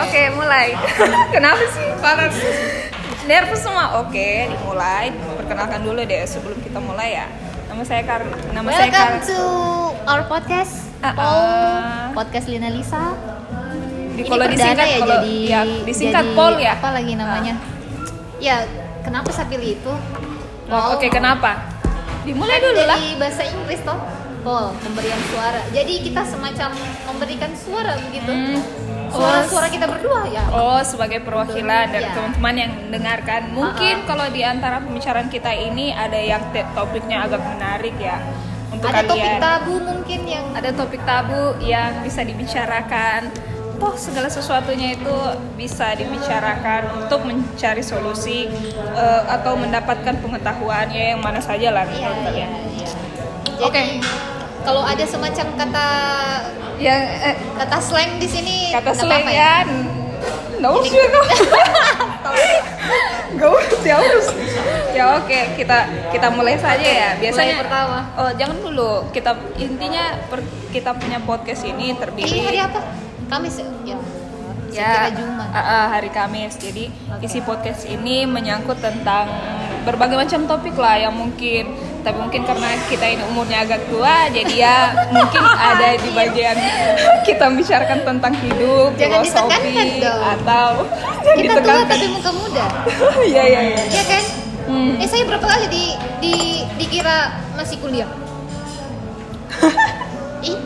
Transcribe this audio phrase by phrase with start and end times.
[0.00, 0.72] Oke, mulai.
[1.34, 1.86] Kenapa sih?
[2.00, 2.32] Parah.
[3.28, 4.00] Nervous semua.
[4.00, 5.12] Oke, dimulai.
[5.12, 7.26] Perkenalkan dulu deh sebelum kita mulai ya.
[7.68, 8.24] Nama saya Kar.
[8.56, 9.10] Nama saya Kar.
[9.20, 9.40] Welcome to
[10.08, 10.88] our podcast.
[11.00, 12.12] Paul, ah.
[12.16, 13.12] podcast Lina Lisa.
[14.16, 16.72] Di, kalau disingkat ya kalau jadi ya, disingkat jadi Paul ya.
[16.80, 17.54] Apa lagi namanya?
[18.40, 18.56] Ya,
[19.04, 19.92] kenapa saya pilih itu?
[20.72, 21.60] Oh, Oke, kenapa?
[22.24, 22.96] Dimulai dulu lah.
[22.96, 24.00] Dari bahasa Inggris toh.
[24.40, 25.60] Paul, pemberian suara.
[25.68, 26.72] Jadi kita semacam
[27.04, 28.32] memberikan suara begitu.
[28.32, 28.89] Hmm.
[29.10, 30.42] Suara-suara kita berdua ya.
[30.48, 32.14] Oh, sebagai perwakilan dari Ya.
[32.14, 33.40] teman-teman yang mendengarkan.
[33.50, 36.42] Mungkin Ah, kalau di antara pembicaraan kita ini ada yang
[36.72, 38.22] topiknya agak menarik ya
[38.70, 39.40] untuk Ada topik kalian.
[39.40, 43.20] tabu mungkin yang ada topik tabu yang bisa dibicarakan.
[43.76, 45.16] Toh segala sesuatunya itu
[45.56, 48.44] bisa dibicarakan untuk mencari solusi
[48.92, 52.50] eh, atau mendapatkan pengetahuan ya yang mana saja lah Iya, menurut iya, kalian.
[52.70, 52.88] iya.
[53.58, 53.80] Oke.
[53.80, 54.00] Jadi,
[54.60, 55.86] Kalau ada semacam kata
[56.76, 59.66] Yang eh, kata slang di sini kata slang ya,
[60.60, 61.24] nggak usah kok.
[63.34, 64.28] Nggak urus ya urus.
[64.90, 65.78] Ya oke kita
[66.10, 67.10] kita mulai saja ya.
[67.16, 67.98] Biasanya mulai pertama.
[68.18, 68.90] Oh jangan dulu.
[69.14, 72.26] Kita intinya per- kita punya podcast ini terdiri.
[72.28, 72.80] Ini hari apa?
[73.30, 73.96] Kamis ya?
[74.70, 75.10] Ya.
[75.10, 75.48] Ya Jumat.
[75.50, 77.26] uh, uh, hari Kamis jadi Oke.
[77.26, 79.26] isi podcast ini menyangkut tentang
[79.82, 84.54] berbagai macam topik lah yang mungkin tapi mungkin karena kita ini umurnya agak tua jadi
[84.54, 84.78] ya
[85.16, 86.56] mungkin ada di bagian
[87.24, 90.20] kita membicarakan tentang hidup Jangan filosofi ditekankan dong.
[90.22, 90.70] atau
[91.20, 92.64] Kita tua tapi muka muda.
[93.30, 94.24] iya iya iya Iya kan?
[94.64, 94.92] Hmm.
[95.02, 95.84] Eh saya berapa kali di
[96.20, 96.34] di
[96.76, 97.18] dikira
[97.52, 98.08] masih kuliah?
[100.40, 100.56] Ih,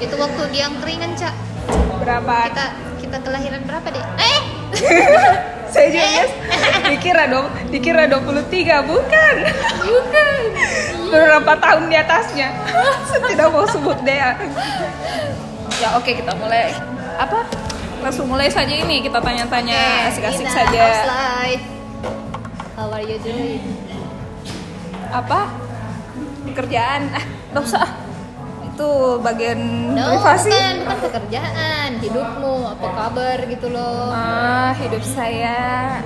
[0.00, 1.34] itu waktu di angkringan cak
[2.00, 2.66] berapa kita
[3.08, 4.04] kita kelahiran berapa deh?
[4.20, 4.40] Eh,
[5.72, 6.30] saya juga yes,
[6.92, 9.34] dikira dong dikira 23 bukan.
[9.80, 10.40] Bukan.
[11.08, 12.52] Beberapa tahun di atasnya?
[13.08, 14.12] Saya tidak mau sebut deh
[15.80, 16.68] ya oke kita mulai.
[17.16, 17.48] Apa?
[18.04, 20.84] Langsung mulai saja ini kita tanya-tanya asik-asik Ina, saja.
[21.08, 21.64] life?
[22.76, 23.64] How are you doing?
[25.08, 25.48] apa?
[26.44, 27.24] Pekerjaan ah
[27.56, 27.64] nggak
[28.78, 29.58] itu bagian
[29.98, 34.14] No, privasi bukan, bukan pekerjaan, hidupmu, apa kabar gitu loh.
[34.14, 35.98] Ah, hidup saya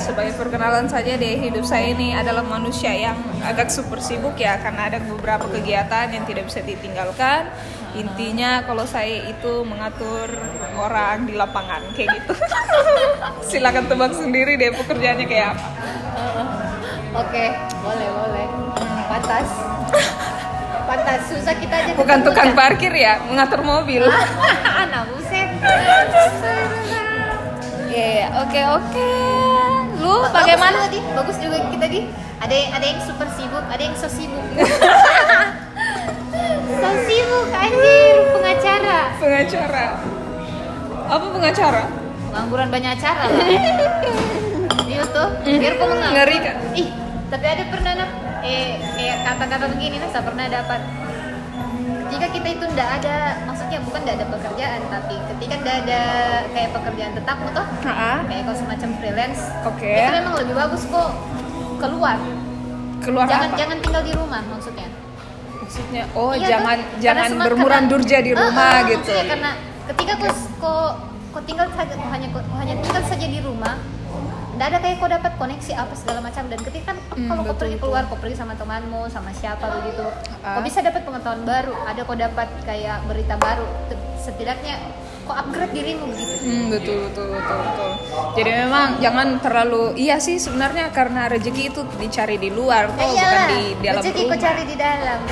[0.00, 4.92] sebagai perkenalan saja deh hidup saya ini adalah manusia yang agak super sibuk ya karena
[4.92, 7.48] ada beberapa kegiatan yang tidak bisa ditinggalkan
[7.96, 10.28] intinya kalau saya itu mengatur
[10.76, 12.36] orang di lapangan kayak gitu
[13.48, 15.66] silakan tebak sendiri deh pekerjaannya kayak apa
[17.16, 17.48] Oke,
[17.80, 18.46] boleh boleh.
[19.08, 19.48] Pantas.
[20.96, 21.92] Pantas susah kita aja.
[21.92, 22.56] bukan tukang Cak.
[22.56, 24.08] parkir ya mengatur mobil
[24.82, 25.48] Anak buset.
[27.86, 29.08] Iya, oke oke
[29.96, 31.00] lu Bagus bagaimana juga, Di.
[31.12, 32.00] Bagus juga kita di.
[32.36, 34.44] Ada yang ada yang super sibuk, ada yang so sibuk.
[36.76, 38.98] so sibuk anjir, pengacara.
[39.16, 39.86] pengacara
[41.06, 41.82] apa pengacara
[42.26, 43.40] Pengangguran banyak acara lah.
[44.86, 46.14] Iya tuh, biar kok menganggur.
[46.14, 46.88] ngeri kan Ih,
[47.28, 47.92] tapi ada pernah
[48.46, 50.80] nap, eh, eh kata-kata begini saya pernah dapat.
[52.06, 56.00] Jika kita itu ndak ada, maksudnya bukan ndak ada pekerjaan, tapi ketika ndak ada
[56.48, 58.12] kayak pekerjaan tetapmu toh, Ha-ha.
[58.24, 59.90] kayak kau semacam freelance, Oke.
[59.90, 61.10] itu memang lebih bagus kok
[61.76, 62.16] keluar.
[62.96, 64.88] keluar jangan apa jangan tinggal di rumah maksudnya.
[65.56, 66.98] maksudnya oh Iya, jangan tuh.
[66.98, 69.50] jangan bermuram karena- durja di Ah, rumah ah, gitu maksudnya karena
[69.86, 70.80] ketika kau kau
[71.30, 73.74] kau tinggal saja hanya kau hanya tinggal saja di rumah
[74.56, 76.42] tidak ada kayak kau dapat koneksi apa segala macam.
[76.46, 80.04] Dan ketika kan Hmm, kalau kau pergi keluar kau pergi sama temanmu sama siapa begitu.
[80.40, 80.56] Ah.
[80.56, 81.76] kau bisa dapat pengetahuan baru?
[81.82, 83.68] Ada kau dapat kayak berita baru?
[84.18, 84.80] Setidaknya
[85.22, 86.34] kau upgrade dirimu begitu.
[86.40, 87.90] Hmm, betul betul betul betul.
[88.34, 93.00] Jadi memang jangan terlalu iya sih sebenarnya karena rezeki itu dicari di luar Ya kok
[93.02, 94.30] bukan iyalah, di dalam rezeki rumah.
[94.30, 95.18] kau cari di dalam.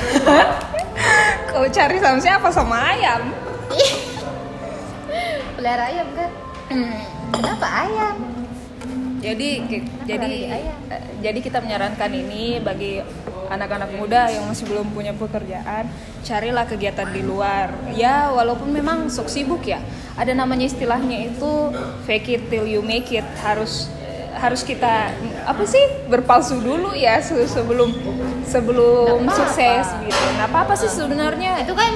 [1.47, 2.47] Kau cari sama siapa?
[2.49, 3.21] Sama ayam.
[5.55, 6.29] Pelihara ayam kan
[6.65, 6.97] Hmm.
[7.31, 8.15] kenapa ayam
[9.25, 10.63] jadi Kenapa jadi eh,
[11.19, 13.01] jadi kita menyarankan ini bagi
[13.45, 15.85] anak-anak muda yang masih belum punya pekerjaan
[16.21, 17.69] carilah kegiatan di luar.
[17.93, 19.81] Ya walaupun memang sok sibuk ya.
[20.13, 21.69] Ada namanya istilahnya itu
[22.05, 23.25] fake it till you make it.
[23.41, 23.89] Harus
[24.35, 25.13] harus kita
[25.45, 27.93] apa sih berpalsu dulu ya se- sebelum
[28.43, 29.37] sebelum Nggak apa-apa.
[29.37, 30.25] sukses gitu.
[30.37, 31.61] Nah apa apa sih sebenarnya.
[31.61, 31.93] Itu kan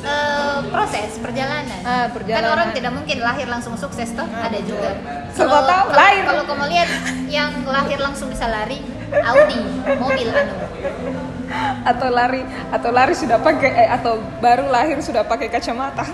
[0.00, 1.80] eh, proses perjalanan.
[1.82, 2.50] Ah, Kan perjalanan.
[2.50, 4.96] orang tidak mungkin lahir langsung sukses toh, ada juga.
[5.30, 6.22] Siapa tahu kalau- lahir.
[6.24, 6.88] Kalau kamu lihat
[7.26, 8.80] yang lahir langsung bisa lari,
[9.10, 9.60] Audi,
[9.96, 10.54] mobil anu.
[11.82, 16.06] atau lari atau lari sudah pakai eh, atau baru lahir sudah pakai kacamata?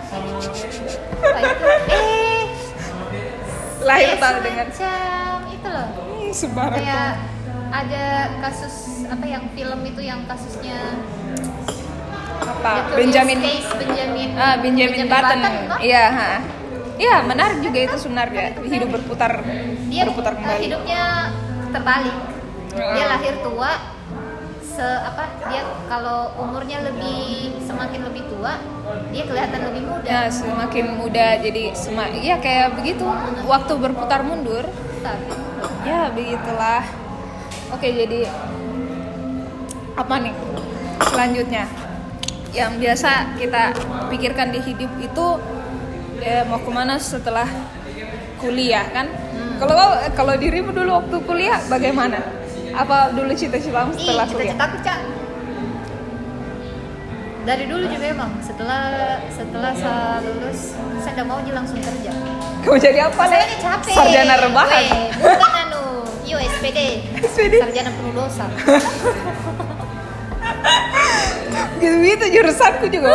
[1.86, 2.44] Eh,
[3.84, 5.88] lahir kayak tahu dengan semacam itu loh.
[6.16, 7.10] Ih, sembarang Kayak
[7.68, 8.04] ada
[8.40, 8.74] kasus
[9.06, 10.78] apa yang film itu yang kasusnya
[12.38, 15.78] apa The Curious Benjamin Case Benjamin ah Benjamin, Button toh?
[15.80, 16.32] iya ha.
[16.96, 19.44] Iya, menarik juga itu sebenarnya hidup berputar
[19.86, 20.62] dia berputar eh, kembali.
[20.64, 21.02] hidupnya
[21.68, 22.16] terbalik
[22.72, 23.06] dia Heeh.
[23.06, 23.70] lahir tua
[24.62, 28.60] se apa dia kalau umurnya lebih semakin lebih tua
[29.08, 33.04] dia kelihatan lebih muda Ya, semakin muda jadi semak ya kayak begitu
[33.44, 34.64] waktu berputar mundur.
[35.00, 35.32] tapi
[35.84, 36.82] Ya, begitulah.
[37.70, 38.26] Oke, jadi
[39.94, 40.34] apa nih
[41.06, 41.64] selanjutnya?
[42.56, 43.62] Yang biasa kita
[44.08, 45.26] pikirkan di hidup itu
[46.25, 47.44] ya, mau ke mana setelah
[48.41, 49.12] kuliah kan?
[49.61, 49.76] Kalau
[50.17, 52.17] kalau dirimu dulu waktu kuliah bagaimana?
[52.73, 54.56] Apa dulu cita-citamu ih setelah kuliah?
[54.56, 54.99] cita-citaku cak
[57.47, 58.82] dari dulu juga emang setelah
[59.31, 62.11] setelah saya lulus saya udah mau langsung kerja
[62.67, 63.47] Kamu jadi apa nih?
[63.62, 64.85] capek Sarjana rebahan.
[65.14, 65.85] Bukan anu
[66.26, 67.55] yo SPD SPD.
[67.62, 68.50] sarjana penuh dosa
[71.76, 73.12] Gitu-gitu jurusanku juga.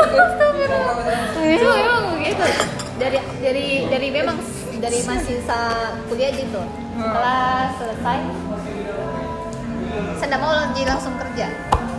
[1.41, 1.69] itu.
[1.69, 2.45] Emang gitu.
[3.01, 4.37] Dari dari dari memang
[4.77, 6.61] dari masih sa kuliah gitu.
[6.97, 8.19] Setelah selesai
[10.21, 11.49] saya mau lagi langsung kerja.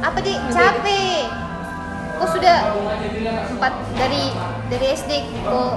[0.02, 1.26] Apa di capek.
[2.22, 2.70] Kok sudah
[3.58, 4.30] empat dari
[4.70, 5.74] dari SD kok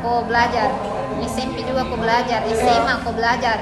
[0.00, 0.70] kok belajar?
[1.20, 3.58] SMP juga kok belajar SMA kok belajar.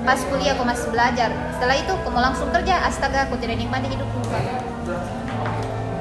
[0.00, 1.28] Pas kuliah kok masih belajar.
[1.60, 2.88] Setelah itu kok mau langsung kerja?
[2.88, 4.20] Astaga kok tidak nikmati hidupku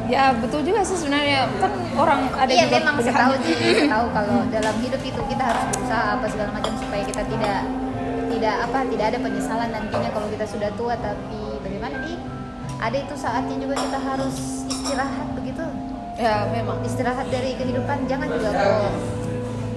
[0.09, 4.37] Ya betul juga sih sebenarnya kan orang ada iya juga memang tahu saya tahu kalau
[4.49, 7.61] dalam hidup itu kita harus berusaha apa segala macam supaya kita tidak
[8.29, 12.13] tidak apa tidak ada penyesalan nantinya kalau kita sudah tua tapi bagaimana di
[12.79, 14.35] ada itu saatnya juga kita harus
[14.65, 15.63] istirahat begitu
[16.19, 16.83] Ya memang.
[16.83, 18.91] istirahat dari kehidupan jangan juga kok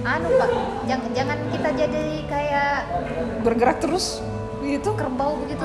[0.03, 0.49] anu pak
[0.83, 2.75] jangan jangan kita jadi kayak
[3.39, 4.19] Bergerak terus
[4.59, 4.91] gitu.
[4.97, 5.63] kerbau begitu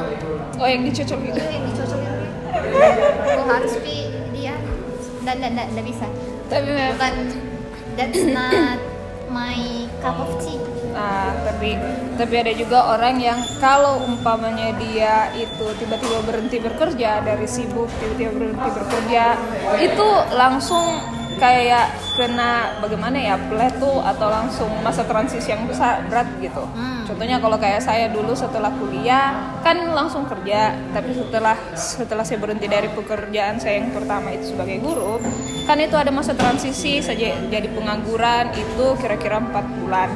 [0.55, 1.35] Oh yang dicocok gitu.
[1.35, 2.13] itu yang dicocokin
[3.35, 3.97] kok harus pi
[5.37, 6.07] dan dan dan bisa.
[6.49, 7.15] Tapi memang bukan
[7.99, 8.79] that's not
[9.29, 10.57] my cup of tea.
[10.95, 11.79] Nah, tapi
[12.19, 18.35] tapi ada juga orang yang kalau umpamanya dia itu tiba-tiba berhenti bekerja dari sibuk tiba-tiba
[18.35, 19.25] berhenti bekerja
[19.79, 21.08] itu langsung
[21.39, 26.67] kayak kena bagaimana ya plateau atau langsung masa transisi yang besar berat gitu.
[26.75, 27.07] Hmm.
[27.07, 32.69] Contohnya kalau kayak saya dulu setelah kuliah kan langsung kerja, tapi setelah setelah saya berhenti
[32.69, 35.17] dari pekerjaan saya yang pertama itu sebagai guru,
[35.65, 40.11] kan itu ada masa transisi saja jadi pengangguran itu kira-kira empat bulan.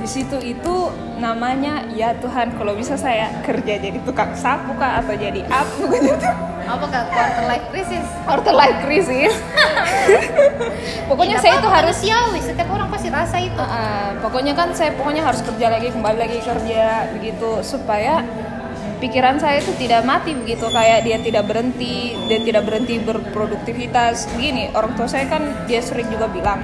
[0.00, 0.88] Di situ itu
[1.20, 6.49] namanya ya Tuhan kalau bisa saya kerja jadi tukang sapu kah atau jadi apa gitu.
[6.66, 8.06] Apa nggak quarter life crisis?
[8.26, 9.34] Quarter life crisis.
[11.10, 13.62] pokoknya Ya, saya itu harus manusiawi setiap orang pasti rasa itu.
[13.62, 17.62] Ah, pokoknya kan saya pokoknya harus kerja lagi kembali lagi kerja begitu.
[17.62, 18.24] Supaya
[18.98, 20.66] pikiran saya itu tidak mati begitu.
[20.72, 24.26] Kayak dia tidak berhenti dia tidak berhenti berproduktivitas.
[24.34, 26.60] Gini orang tua saya kan dia sering juga bilang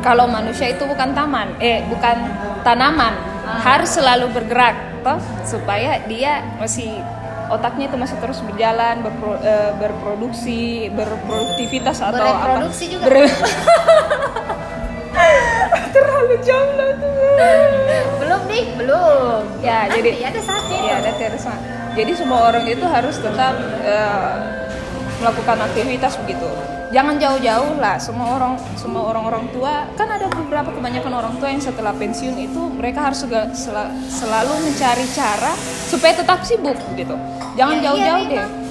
[0.00, 2.16] kalau manusia itu bukan taman eh bukan
[2.64, 3.14] tanaman.
[3.48, 5.20] Harus selalu bergerak toh.
[5.44, 7.00] Supaya dia masih
[7.48, 12.68] otaknya itu masih terus berjalan berpro- eh, berproduksi berproduktivitas atau apa.
[12.70, 13.04] Juga.
[13.08, 13.28] Ber-
[15.94, 17.12] terlalu jauh lah tuh.
[18.20, 19.40] Belum nih belum.
[19.64, 20.78] Ya, Nanti jadi- ada saatnya.
[20.84, 21.56] Ya ada terorisme
[21.98, 24.34] jadi semua orang itu harus tetap eh,
[25.18, 26.46] melakukan aktivitas begitu
[26.88, 29.84] jangan jauh-jauh lah semua orang semua orang-orang tua.
[29.94, 34.52] Kan ada beberapa kebanyakan orang tua yang setelah pensiun itu mereka harus juga sela- selalu
[34.64, 35.52] mencari cara
[35.86, 37.14] supaya tetap sibuk gitu.
[37.54, 38.40] Jangan Ya, iya, jauh-jauh deh.
[38.40, 38.66] Memang.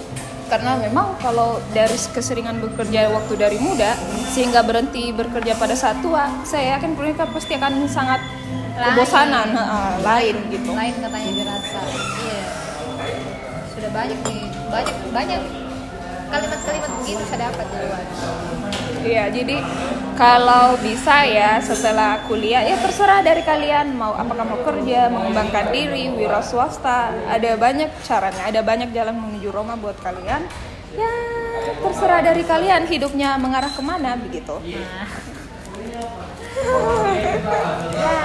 [0.48, 4.00] karena memang kalau dari keseringan bekerja waktu dari muda
[4.32, 8.96] sehingga berhenti bekerja pada saat tua saya yakin mereka pasti akan sangat Lain.
[8.96, 10.72] kebosanan heeh, lain gitu.
[10.72, 11.82] Lain katanya dirasa.
[12.16, 12.44] Iya.
[13.76, 14.42] Sudah banyak nih
[14.72, 15.42] banyak banyak
[16.28, 18.04] kalimat-kalimat begitu saya dapat di luar
[18.98, 19.56] Iya, jadi
[20.20, 26.12] kalau bisa ya setelah kuliah ya terserah dari kalian mau apakah mau kerja, mengembangkan diri,
[26.12, 30.44] wira swasta, ada banyak caranya, ada banyak jalan menuju Roma buat kalian.
[30.92, 31.12] Ya
[31.80, 34.60] terserah dari kalian hidupnya mengarah ke mana begitu.
[37.96, 38.18] ya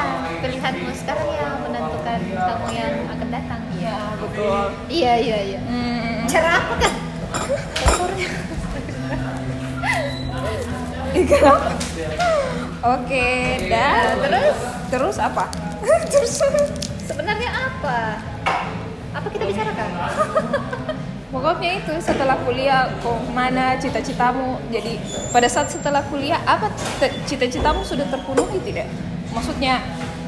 [0.42, 4.62] pilihanmu sekarang yang menentukan kamu yang akan datang Ya betul.
[4.90, 6.92] iya iya iya Hmm, cara apa kan
[12.96, 13.28] Oke,
[13.70, 14.56] dan terus
[14.90, 15.44] terus apa?
[16.12, 16.32] terus
[17.04, 18.18] sebenarnya apa
[19.12, 19.88] apa kita bicarakan
[21.32, 24.60] Pokoknya itu setelah kuliah kok mana cita-citamu.
[24.68, 25.00] Jadi
[25.32, 26.68] pada saat setelah kuliah apa
[27.24, 28.84] cita-citamu sudah terpenuhi tidak?
[29.32, 29.80] Maksudnya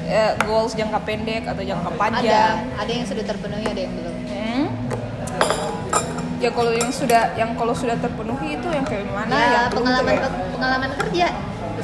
[0.08, 2.56] eh, goals jangka pendek atau jangka ada panjang?
[2.72, 4.13] ada yang sudah terpenuhi ada yang belum?
[6.44, 9.32] Ya kalau yang sudah yang kalau sudah terpenuhi itu yang kayak mana?
[9.32, 11.26] ya yang pengalaman kayak- pengalaman kerja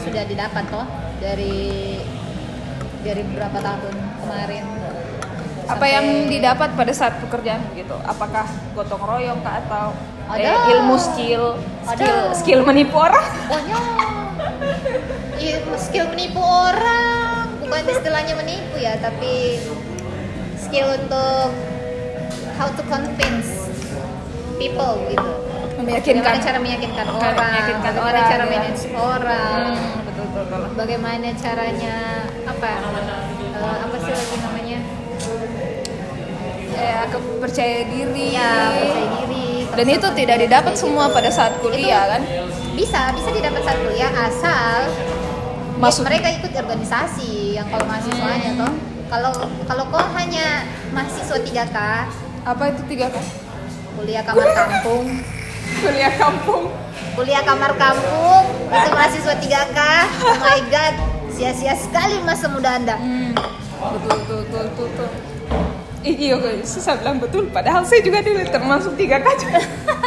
[0.00, 0.84] sudah didapat toh
[1.16, 1.96] dari
[3.00, 4.64] dari beberapa tahun kemarin
[5.70, 8.42] apa yang didapat pada saat pekerjaan gitu apakah
[8.74, 9.94] gotong royong kah atau
[10.34, 10.52] eh, Ada.
[10.76, 12.36] ilmu skill skill Ada.
[12.36, 13.84] skill menipu orang banyak
[15.40, 19.62] ilmu skill menipu orang bukan istilahnya menipu ya tapi
[20.58, 21.48] skill untuk
[22.58, 23.69] how to convince
[24.60, 25.30] people gitu.
[25.80, 26.20] Meyakinkan.
[26.20, 27.34] Bagaimana cara meyakinkan orang?
[27.40, 28.50] meyakinkan bagaimana orang, cara ya.
[28.52, 29.60] manage orang?
[29.64, 30.60] Hmm, betul betul, betul.
[30.76, 31.96] bagaimana caranya
[32.44, 32.70] apa
[33.56, 34.78] eh, apa sih lagi namanya?
[36.76, 38.26] Ya kepercaya diri.
[38.36, 42.22] Ya percaya diri dan itu tidak didapat semua pada saat kuliah kan?
[42.74, 44.78] bisa bisa didapat saat kuliah asal
[45.80, 48.72] Masuk- mereka ikut organisasi yang kalau mahasiswanya toh.
[49.10, 49.32] Kalau
[49.66, 51.76] kalau kau hanya mahasiswa 3K
[52.40, 53.24] apa itu tiga kan
[54.00, 55.06] kuliah kamar kampung
[55.78, 56.62] kuliah kampung
[57.12, 59.78] kuliah kamar kampung itu mahasiswa 3K
[60.24, 60.94] oh my god
[61.30, 63.36] sia-sia sekali masa muda anda hmm,
[63.92, 65.08] betul betul betul betul, betul.
[66.00, 67.52] Iya guys, susah bilang betul.
[67.52, 69.60] Padahal saya juga dulu termasuk tiga kaca.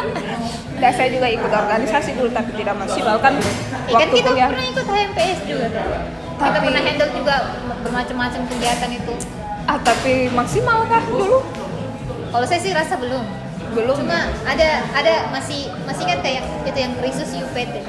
[0.82, 4.50] Dan saya juga ikut organisasi dulu tapi tidak maksimal kan Eh, kan kita kuliah.
[4.50, 5.86] pernah ikut HMPS juga kan?
[6.34, 7.36] kita Tapi- pernah handle juga
[7.80, 9.14] bermacam-macam kegiatan itu
[9.64, 11.46] Ah tapi maksimal kah dulu?
[12.28, 13.22] kalau saya sih rasa belum
[13.74, 13.98] Belum.
[14.00, 17.82] cuma ada ada masih masih kan kayak itu yang krisis UPT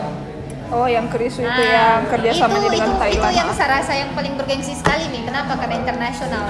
[0.73, 3.31] Oh yang krisu itu Nah, yang kerjasamanya itu, dengan itu, Thailand.
[3.31, 5.23] Itu yang saya rasa yang paling bergengsi sekali nih.
[5.29, 5.61] Kenapa?
[5.61, 6.43] Karena internasional.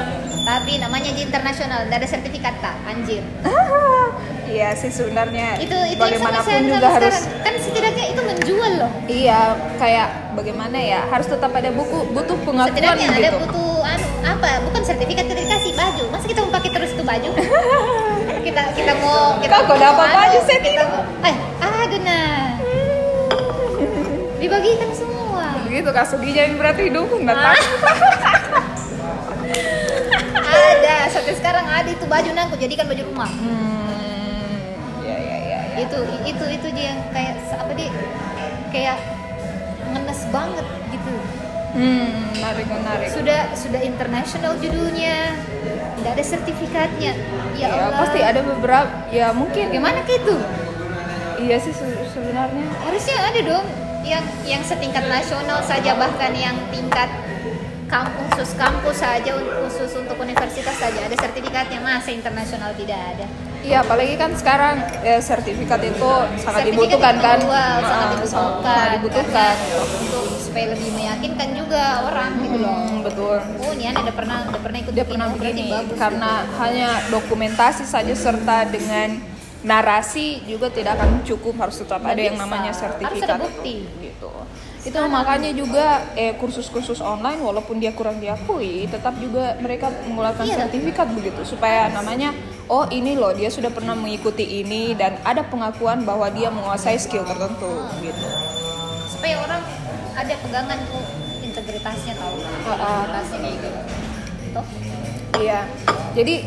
[0.46, 3.20] Tapi namanya aja internasional, tidak ada sertifikat kak, anjir.
[4.44, 7.42] Iya sih sebenarnya Itu itu yang sama bagaimanapun saya juga sampai harus sekarang.
[7.42, 8.90] Kan setidaknya itu menjual loh.
[9.10, 9.40] iya
[9.80, 13.38] kayak bagaimana ya harus tetap ada buku butuh pengakuan Setidaknya ada gitu.
[13.48, 14.50] butuh anu apa?
[14.68, 16.04] Bukan sertifikat kita dikasih baju.
[16.12, 17.30] Masa kita mau pakai terus itu baju?
[18.54, 20.38] kita kita mau kita mau dapat anu, baju?
[20.40, 22.54] Saya kita mau- Eh, aduh nah.
[24.38, 25.44] Dibagikan semua.
[25.64, 27.44] Begitu sedihnya yang berarti hidupku nggak Ah.
[27.50, 27.62] tahu.
[30.44, 34.54] ada sampai sekarang ada itu baju aku jadikan baju rumah Hmm,
[35.02, 35.58] ya ya ya.
[35.66, 35.78] ya.
[35.80, 37.86] itu itu itu dia yang kayak apa di
[38.70, 38.98] kayak
[39.86, 41.14] ngenes banget gitu
[41.74, 43.08] Hmm, menarik menarik.
[43.10, 45.34] sudah sudah internasional judulnya
[46.04, 47.12] tidak ada sertifikatnya.
[47.54, 47.96] Ya Ya, Allah.
[47.96, 49.72] pasti ada beberapa ya mungkin.
[49.72, 50.36] Gimana ke itu?
[51.40, 52.68] Iya sih se- sebenarnya.
[52.78, 53.64] Harusnya ada dong
[54.04, 57.08] yang yang setingkat nasional saja bahkan yang tingkat
[57.84, 61.08] kampus khusus kampus saja khusus untuk universitas saja.
[61.08, 63.24] Ada sertifikatnya masa internasional tidak ada?
[63.64, 66.04] Iya apalagi kan sekarang ya, sertifikat itu
[66.36, 67.38] sangat Sertifikat dibutuhkan itu kan
[67.80, 69.54] sangat Ah, dibutuhkan, sangat dibutuhkan.
[70.04, 72.78] Untuk supaya lebih meyakinkan juga orang gitu loh.
[72.78, 73.36] Hmm, betul.
[73.58, 76.30] Oh ini ada pernah ada pernah ikut dia pernah begini bagus karena
[76.62, 79.18] hanya dokumentasi saja serta dengan
[79.66, 81.58] narasi juga tidak akan cukup.
[81.58, 83.82] Harus tetap Nggak ada yang namanya Harus sertifikat ada bukti.
[83.98, 84.30] gitu.
[84.86, 90.70] Itu makanya juga eh kursus-kursus online walaupun dia kurang diakui tetap juga mereka mengeluarkan Iya.
[90.70, 91.42] sertifikat begitu.
[91.42, 92.30] Supaya namanya
[92.70, 97.26] oh ini loh dia sudah pernah mengikuti ini dan ada pengakuan bahwa dia menguasai skill
[97.26, 98.22] tertentu gitu.
[99.10, 99.62] Supaya orang
[100.14, 101.04] ada pegangan tuh
[101.42, 103.68] integritasnya Ah, integritasnya kayak gitu.
[104.54, 104.66] Toh
[105.38, 105.66] Iya.
[106.14, 106.46] Jadi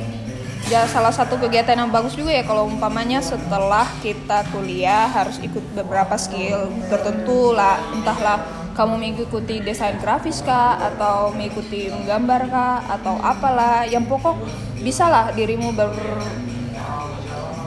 [0.68, 5.64] ya salah satu kegiatan yang bagus juga ya kalau umpamanya setelah kita kuliah harus ikut
[5.76, 7.80] beberapa skill tertentu lah.
[7.92, 8.44] Entahlah
[8.78, 13.84] kamu mengikuti desain grafis kah atau mengikuti menggambar kah atau apalah.
[13.84, 14.36] Yang pokok
[14.80, 15.92] bisalah dirimu ber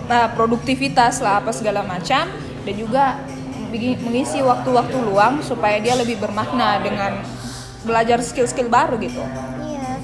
[0.08, 2.28] nah, produktivitas lah apa segala macam.
[2.60, 3.16] Dan juga
[3.70, 7.22] mengisi waktu-waktu luang supaya dia lebih bermakna dengan
[7.86, 9.22] belajar skill-skill baru gitu.
[9.64, 9.96] iya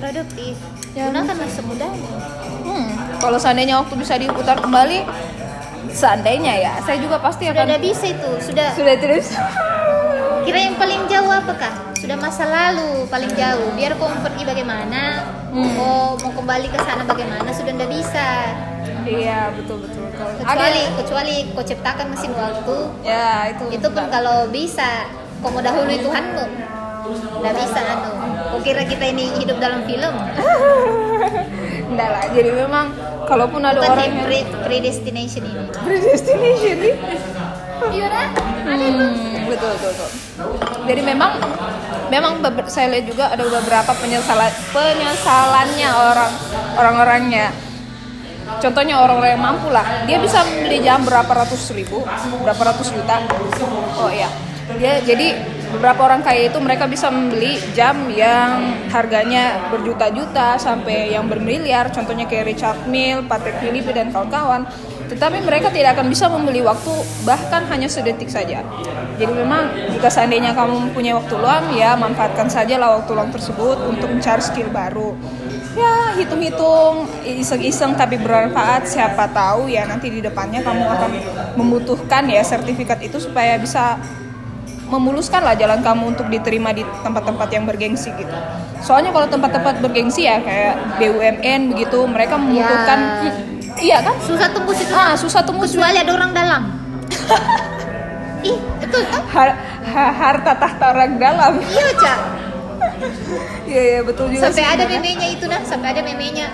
[0.00, 0.54] produktif.
[0.90, 2.12] Ya, gunakanlah semudahnya.
[2.66, 2.88] Hmm,
[3.22, 5.06] kalau seandainya waktu bisa diputar kembali,
[5.94, 8.68] seandainya ya, saya juga pasti sudah akan ada bisa itu sudah.
[8.74, 9.30] Sudah terus.
[10.46, 11.70] kira yang paling jauh apakah?
[11.94, 15.22] Sudah masa lalu paling jauh biar kau mau pergi bagaimana?
[15.52, 15.76] Hmm.
[15.78, 17.54] kau mau kembali ke sana bagaimana?
[17.54, 18.26] Sudah ndak bisa
[19.06, 20.26] iya betul betul betul.
[20.42, 22.76] kecuali Ada- kecuali kau ciptakan mesin waktu
[23.06, 23.64] ya itu.
[23.80, 25.08] itu pun kalau bisa
[25.40, 26.44] kau mau dahului Tuhanmu
[27.40, 28.12] nggak bisa anu
[28.52, 30.14] kau kira kita ini hidup dalam film
[31.90, 32.24] Enggak lah.
[32.30, 32.86] Jadi memang
[33.26, 36.94] kalaupun ada bukan orang yang pre predestination ini predestination nih.
[37.90, 38.30] iya?
[38.62, 40.10] Hmm, betul betul betul.
[40.86, 41.32] Jadi memang
[42.12, 42.32] memang
[42.70, 46.32] saya lihat juga ada beberapa penyesalan penyesalannya orang
[46.78, 47.46] orang-orangnya.
[48.58, 52.02] Contohnya orang-orang yang mampu lah, dia bisa membeli jam berapa ratus ribu,
[52.42, 53.22] berapa ratus juta.
[53.96, 54.26] Oh iya,
[54.76, 55.38] dia jadi
[55.70, 61.94] beberapa orang kaya itu mereka bisa membeli jam yang harganya berjuta-juta sampai yang bermiliar.
[61.94, 64.66] Contohnya kayak Richard Mille, Patek Philippe dan kawan-kawan.
[65.10, 66.94] tetapi mereka tidak akan bisa membeli waktu
[67.26, 68.62] bahkan hanya sedetik saja.
[69.18, 73.90] Jadi memang jika seandainya kamu mempunyai waktu luang ya manfaatkan saja lah waktu luang tersebut
[73.90, 75.18] untuk mencari skill baru.
[75.70, 78.84] Ya hitung-hitung iseng-iseng tapi bermanfaat.
[78.84, 81.10] Siapa tahu ya nanti di depannya kamu akan
[81.54, 83.94] membutuhkan ya sertifikat itu supaya bisa
[84.90, 88.34] memuluskan lah jalan kamu untuk diterima di tempat-tempat yang bergengsi gitu.
[88.82, 93.32] Soalnya kalau tempat-tempat bergengsi ya kayak BUMN begitu mereka membutuhkan Ya.
[93.78, 94.18] iya kan?
[94.18, 94.90] Susah tembus itu.
[94.90, 96.62] Ah susah tembus kecuali ada orang dalam.
[98.42, 101.52] Ih betul kan har- ha- harta tahta orang dalam.
[101.62, 102.18] Iya cak
[103.64, 104.98] iya iya betul juga sampai sih ada sebenarnya.
[104.98, 106.48] memenya itu nah sampai ada memenya.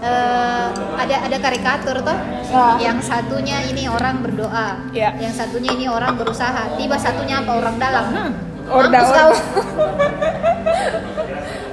[0.00, 2.18] Eh, ada ada karikatur toh
[2.52, 2.76] Ah.
[2.76, 4.76] yang satunya ini orang berdoa.
[4.92, 5.16] Ya.
[5.16, 6.76] yang satunya ini orang berusaha.
[6.76, 7.56] Tiba satunya apa?
[7.56, 8.04] Orang dalam.
[8.10, 8.28] Nah
[8.66, 9.16] Orda mampus orda.
[9.18, 9.32] kau.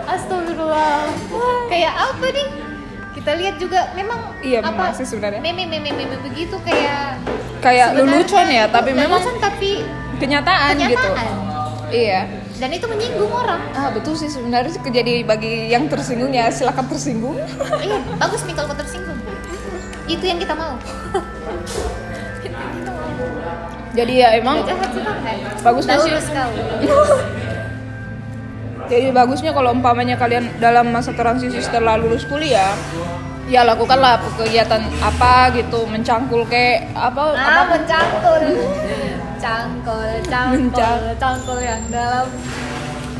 [0.07, 1.07] Astagfirullah.
[1.67, 2.47] Kayak apa nih?
[3.11, 3.79] Kita lihat juga.
[3.93, 5.39] Memang Iya, apa memang sih sebenarnya.
[5.39, 7.19] meme meme meme begitu kayak
[7.59, 9.85] kayak lelucon ya tapi memang tapi
[10.17, 10.95] kenyataan, gitu.
[10.97, 11.27] kenyataan.
[11.91, 12.21] Iya
[12.61, 13.57] dan itu menyinggung orang.
[13.73, 17.33] Ah betul sih sebenarnya jadi bagi yang tersinggung ya silakan tersinggung.
[17.85, 19.17] Iya bagus nih kalau tersinggung.
[20.05, 20.77] Itu yang kita mau.
[23.91, 24.93] Jadi ya emang jahat
[25.65, 26.13] Bagusnya sih.
[28.91, 32.77] Jadi bagusnya kalau umpamanya kalian dalam masa transisi setelah lulus kuliah
[33.51, 38.41] ya lakukanlah kegiatan apa gitu mencangkul kayak apa ah apa mencangkul
[39.41, 42.29] cangkul cangkul cangkul yang dalam.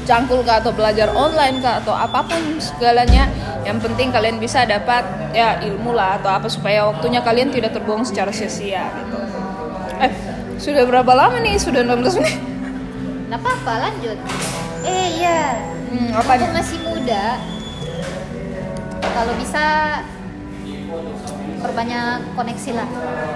[0.06, 3.30] Cangkul kah atau belajar online kah atau apa pun segalanya
[3.66, 8.06] yang penting kalian bisa dapat ya ilmu lah atau apa supaya waktunya kalian tidak terbuang
[8.06, 9.18] secara sia-sia gitu.
[10.02, 10.12] Eh
[10.58, 11.58] sudah berapa lama nih?
[11.58, 12.38] Sudah 16 menit.
[13.30, 14.18] Nggak apa-apa lanjut.
[14.86, 15.58] Eh iya.
[15.90, 16.54] Hmm, apa aku nih?
[16.54, 17.26] masih muda.
[19.02, 19.66] Kalau bisa
[21.62, 22.90] perbanyak koneksi lah.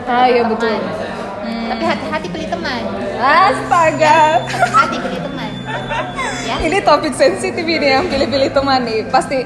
[0.09, 1.04] Ah iya Teman.
[1.45, 1.69] Hmm.
[1.69, 2.81] tapi hati-hati pilih teman
[3.21, 5.51] astaga hati-hati pilih teman
[6.49, 9.45] ya ini topik sensitif ini yang pilih-pilih teman nih pasti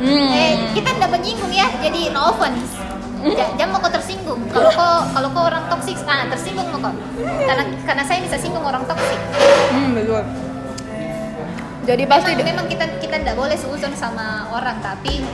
[0.00, 0.28] hmm.
[0.32, 2.72] Eh, kita tidak menyinggung ya, jadi no offense.
[3.36, 4.40] Ja- Jangan mau kau tersinggung.
[4.48, 6.94] Kalau kau kalau kau orang toksik, ah tersinggung mau kau.
[7.20, 9.20] Karena karena saya bisa singgung orang toksik.
[9.76, 10.24] Hmm, betul
[11.80, 15.24] jadi pasti Memang, memang kita kita tidak boleh seuzon sama orang, tapi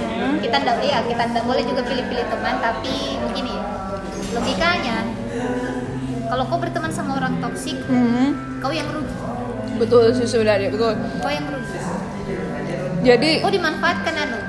[0.40, 2.54] kita tidak ya kita tidak boleh juga pilih-pilih teman.
[2.62, 3.54] Tapi begini,
[4.32, 5.04] logikanya
[6.26, 9.14] kalau kau berteman sama orang toksik, Hmm, kau yang rugi.
[9.76, 11.78] betul sih sebenarnya betul Kau yang rugi.
[13.02, 14.38] jadi Kau dimanfaatkan anu.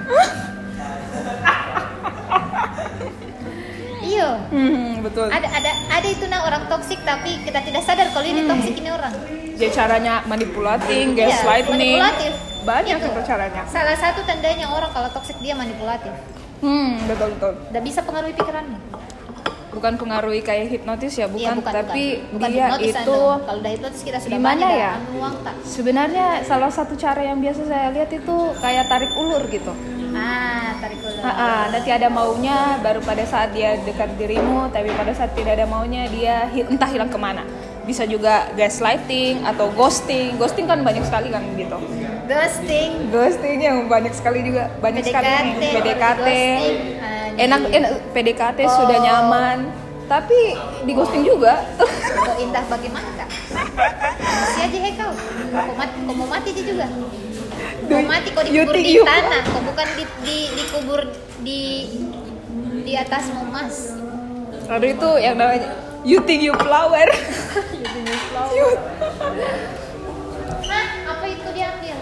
[4.00, 4.30] Iya.
[4.48, 8.48] hmm, betul ada ada ada itu nah orang toksik tapi kita tidak sadar kalau ini
[8.48, 9.14] toksik ini orang
[9.54, 12.34] jadi caranya manipulating, Iya, gaslighting, manipulatif.
[12.64, 13.10] banyak Itu.
[13.10, 13.62] itu caranya.
[13.68, 16.14] salah satu tandanya orang kalau toksik dia manipulatif
[16.58, 17.54] Hmm, betul betul.
[17.68, 18.78] tidak bisa pengaruhi pikiranmu
[19.68, 22.34] Bukan pengaruhi kayak hipnotis ya, bukan, Iya, bukan tapi bukan.
[22.34, 24.94] Bukan dia hipnotis, itu kalau udah hipnotis kita sudah Gimana ya?
[25.12, 29.74] uang tak sebenarnya salah satu cara yang biasa saya lihat itu kayak tarik ulur gitu.
[30.18, 34.90] ah tarik ulur Ah, ah, nanti ada maunya baru pada saat dia dekat dirimu, tapi
[34.96, 37.44] pada saat tidak ada maunya dia entah hilang ke mana.
[37.84, 40.36] Bisa juga gaslighting atau ghosting.
[40.36, 41.78] Ghosting kan banyak sekali kan gitu.
[42.28, 45.72] Ghosting Ghosting yang banyak sekali juga banyak sekali nih.
[45.72, 45.98] PDKT, PDKT.
[45.98, 46.62] ghosting,
[47.00, 47.36] anjing.
[47.40, 48.74] Enak enak PDKT Oh.
[48.76, 49.58] sudah nyaman,
[50.06, 50.40] tapi
[50.84, 51.64] di ghosting juga.
[51.78, 53.30] Kau indah bagaimana kak?
[54.18, 55.12] Masih aja he kau
[55.50, 56.86] Kau mati, kau mau mati aja juga
[57.84, 61.00] Kau mati kau you dikubur think di you- tanah Kau bukan di, di, dikubur
[61.40, 61.62] di
[62.82, 63.76] di atas emas
[64.68, 65.70] Aduh itu yang namanya
[66.02, 67.04] You think you flower.
[68.54, 68.80] You-
[70.64, 70.86] Hah?
[71.10, 71.98] Apa itu diambil?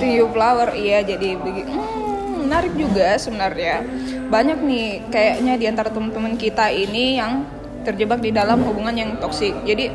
[0.00, 0.72] Think you flower.
[0.72, 1.70] Iya jadi begitu.
[1.70, 3.84] Hmm, menarik juga sebenarnya.
[4.30, 7.44] Banyak nih kayaknya di antara teman-teman kita ini yang
[7.82, 9.52] terjebak di dalam hubungan yang toksik.
[9.66, 9.90] Jadi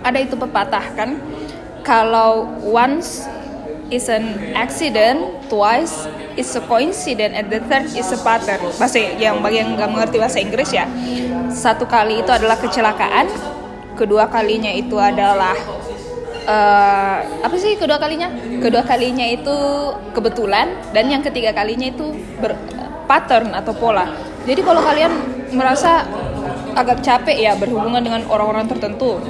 [0.00, 1.18] ada itu pepatah kan
[1.82, 3.26] kalau once
[3.88, 6.04] is an accident, twice
[6.36, 8.60] is a coincidence, and the third is a pattern.
[8.76, 10.84] Bahasa yang bagi yang nggak mengerti bahasa Inggris ya,
[11.48, 13.32] satu kali itu adalah kecelakaan,
[13.96, 15.56] kedua kalinya itu adalah
[16.48, 18.32] eh, apa sih kedua kalinya?
[18.58, 19.56] Kedua kalinya itu
[20.16, 22.56] kebetulan dan yang ketiga kalinya itu ber,
[23.04, 24.08] pattern atau pola.
[24.48, 25.12] Jadi kalau kalian
[25.52, 26.08] merasa
[26.72, 29.20] agak capek ya berhubungan dengan orang-orang tertentu,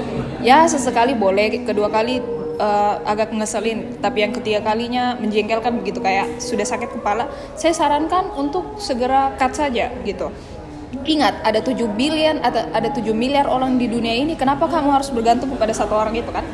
[0.42, 2.22] ya sesekali boleh, kedua kali
[2.58, 7.26] eh, agak ngeselin, tapi yang ketiga kalinya menjengkelkan begitu kayak sudah sakit kepala,
[7.58, 10.30] saya sarankan untuk segera cut saja gitu.
[10.88, 14.32] Ingat, ada 7 billion atau ada 7 miliar orang di dunia ini.
[14.40, 16.44] Kenapa kamu harus bergantung kepada satu orang itu kan?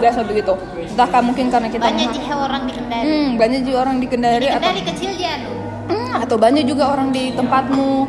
[0.00, 0.56] Biasa begitu.
[0.96, 3.04] Entahkah mungkin karena kita banyak juga orang di Kendari.
[3.04, 5.36] Hmm, banyak juga orang di Kendari Di atau kecil dia.
[5.86, 8.08] Hmm, atau banyak juga orang di tempatmu.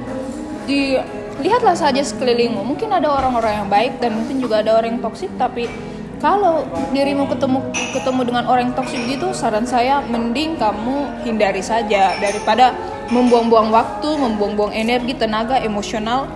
[0.68, 1.00] di
[1.40, 5.32] lihatlah saja sekelilingmu mungkin ada orang-orang yang baik dan mungkin juga ada orang yang toksik
[5.38, 5.70] tapi
[6.18, 7.62] kalau dirimu ketemu
[7.94, 12.74] ketemu dengan orang yang toksik gitu saran saya mending kamu hindari saja daripada
[13.08, 16.28] membuang-buang waktu membuang-buang energi tenaga emosional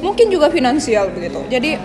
[0.00, 1.42] mungkin juga finansial begitu.
[1.50, 1.76] Jadi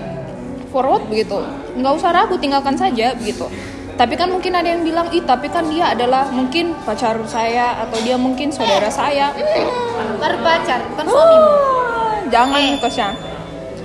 [0.70, 1.40] forward begitu.
[1.76, 3.48] Nggak usah ragu tinggalkan saja begitu.
[3.96, 7.96] Tapi kan mungkin ada yang bilang ih tapi kan dia adalah mungkin pacar saya atau
[8.04, 9.32] dia mungkin saudara saya.
[9.32, 12.76] Hmm, baru pacar bukan suamimu ah, jangan Eh.
[12.80, 13.10] Kosya.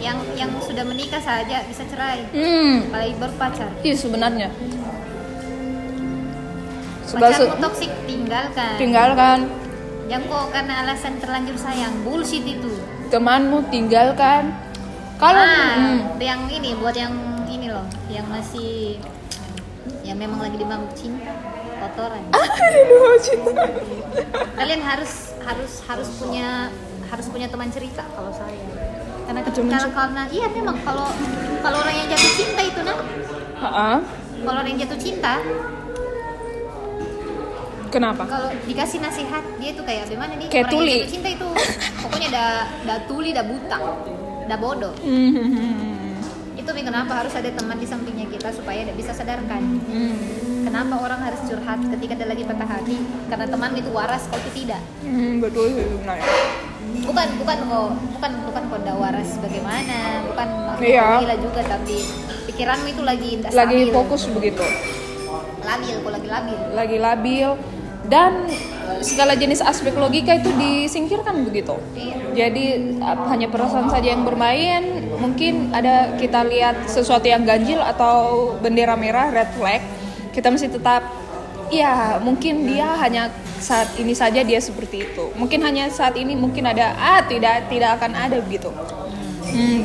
[0.01, 2.25] yang yang sudah menikah saja bisa cerai.
[2.35, 2.89] Hmm.
[2.91, 3.69] Apalagi baru pacar.
[3.87, 4.49] Iya sebenarnya.
[7.07, 8.73] Sebab pacarmu toksik tinggalkan.
[8.79, 9.39] Tinggalkan
[10.11, 12.75] yang kok karena alasan terlanjur sayang bullshit itu.
[13.15, 14.51] Temanmu tinggalkan.
[15.23, 17.15] Kalau ah, hmm, yang ini buat yang
[17.47, 18.99] ini loh yang masih
[20.03, 21.31] yang memang lagi dimabuk cinta
[21.79, 22.27] kotoran.
[22.67, 23.71] Aduh cinta.
[24.59, 26.75] Kalian harus harus harus punya
[27.07, 28.67] harus punya teman cerita kalau saya.
[29.31, 29.87] Karena cerita.
[29.95, 31.07] karena iya memang kalau
[31.63, 32.99] kalau orang yang jatuh cinta itu nah
[34.43, 35.39] kalau orang yang jatuh cinta
[37.91, 38.23] kenapa?
[38.25, 40.97] Kalau dikasih nasihat dia tuh kayak gimana nih Kayak tuli.
[41.01, 41.49] yang cinta itu?
[42.03, 42.53] Pokoknya dah
[42.87, 43.79] dah tuli dah buta
[44.47, 44.95] dah bodoh.
[45.01, 46.15] Hmm.
[46.53, 49.61] itu Mi, kenapa harus ada teman di sampingnya kita supaya dia bisa sadarkan?
[49.87, 50.15] Hmm.
[50.61, 52.95] kenapa orang harus curhat ketika dia lagi patah hati?
[53.27, 54.83] Karena teman itu waras kalau itu tidak.
[55.03, 55.67] Hmm, betul.
[55.69, 56.27] Sih sebenarnya
[57.01, 59.99] bukan bukan kok bukan bukan kok ndak waras bagaimana?
[60.27, 60.49] Bukan
[60.81, 61.07] Iya.
[61.19, 61.97] gila juga tapi
[62.47, 63.89] pikiranmu itu lagi lagi stabil.
[63.91, 64.65] fokus begitu.
[65.61, 66.59] Labil kok lagi labil.
[66.73, 67.49] Lagi labil
[68.11, 68.51] dan
[69.01, 71.79] segala jenis aspek logika itu disingkirkan begitu.
[71.97, 72.17] Iya.
[72.31, 72.65] jadi
[73.31, 79.31] hanya perasaan saja yang bermain mungkin ada kita lihat sesuatu yang ganjil atau bendera merah
[79.31, 79.83] red flag
[80.35, 81.07] kita mesti tetap
[81.71, 85.31] ya mungkin dia hanya saat ini saja dia seperti itu.
[85.37, 88.73] Mungkin hanya saat ini mungkin ada ah tidak tidak akan ada begitu.
[89.53, 89.85] Hmm,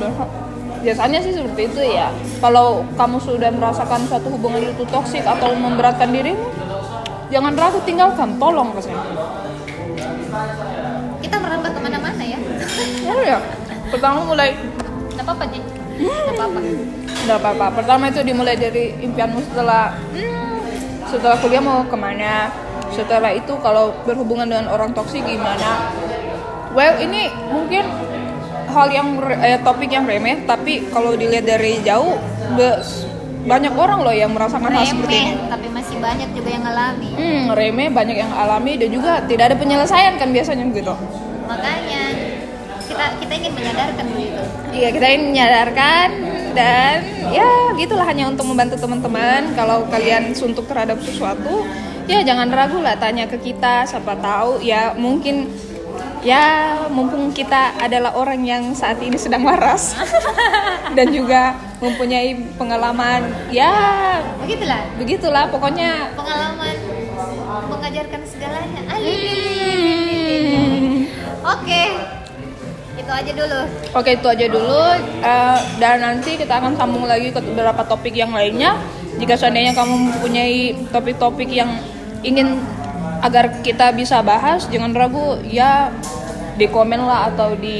[0.82, 2.10] biasanya sih seperti itu ya.
[2.40, 6.65] Kalau kamu sudah merasakan suatu hubungan itu toksik atau memberatkan dirimu
[7.36, 8.40] jangan ragu tinggalkan.
[8.40, 9.04] Tolong rasanya
[11.20, 12.40] kita merambah ke mana-mana ya.
[13.12, 13.38] Oh ya
[13.92, 14.56] pertama mulai.
[15.12, 15.64] Nggak apa-apa nih
[15.96, 16.60] nggak apa-apa.
[17.26, 17.66] Nggak apa-apa.
[17.82, 20.56] Pertama itu dimulai dari impianmu setelah hmm,
[21.08, 22.52] setelah kuliah mau ke mana.
[22.92, 25.92] Setelah itu kalau berhubungan dengan orang toksik gimana.
[26.76, 27.88] Well ini mungkin
[28.72, 32.20] hal yang eh, topik yang remeh, tapi kalau dilihat dari jauh
[33.46, 35.32] banyak orang loh yang merasakan hal seperti ini.
[35.38, 37.10] remeh tapi masih banyak juga yang ngalami.
[37.14, 40.94] Hmm, remeh banyak yang alami dan juga tidak ada penyelesaian kan biasanya begitu.
[41.46, 42.04] makanya
[42.90, 44.42] kita kita ingin menyadarkan begitu.
[44.74, 46.08] Iya kita ingin menyadarkan
[46.58, 46.96] dan
[47.30, 49.54] ya gitulah hanya untuk membantu teman-teman.
[49.54, 51.70] Kalau kalian suntuk terhadap sesuatu
[52.10, 54.58] ya jangan ragu lah tanya ke kita siapa tahu.
[54.66, 55.54] Ya mungkin
[56.26, 59.94] ya mumpung kita adalah orang yang saat ini sedang waras.
[60.98, 61.54] Dan juga
[61.86, 63.30] mempunyai pengalaman.
[63.54, 63.72] Ya
[64.42, 64.82] begitulah.
[64.98, 66.18] begitulah pokoknya.
[66.18, 66.76] Pengalaman
[67.70, 68.82] mengajarkan segalanya.
[68.90, 71.06] Hmm,
[71.46, 71.84] oke.
[72.96, 73.60] Itu aja dulu.
[73.94, 74.84] Oke itu aja dulu.
[75.22, 78.82] Eh, dan nanti kita akan sambung lagi ke beberapa topik yang lainnya.
[79.16, 81.80] Jika seandainya kamu mempunyai topik-topik yang
[82.26, 82.60] ingin
[83.24, 85.40] agar kita bisa bahas, jangan ragu.
[85.46, 85.94] Ya
[86.56, 87.80] di komen lah atau di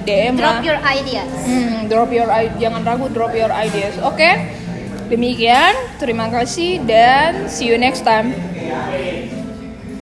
[0.00, 0.58] DM lah.
[0.58, 3.94] drop your ideas Hmm, drop your jangan ragu drop your ideas.
[4.00, 4.30] Oke.
[5.04, 8.32] Demikian, terima kasih dan see you next time.